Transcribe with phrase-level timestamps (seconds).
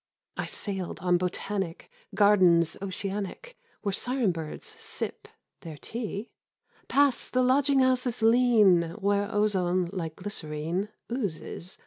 [0.35, 5.27] I sailed on botanic Gardens oceanic Where siren birds sip
[5.59, 6.31] their tea,—
[6.87, 11.77] Past the lodging houses lean Where ozone like glycerine Oozes.